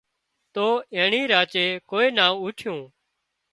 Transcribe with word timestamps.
تو 0.55 0.65
اينڻي 0.95 1.21
راچي 1.33 1.65
ڪوئي 1.89 2.07
نا 2.17 2.25
اوٺيون 2.41 2.79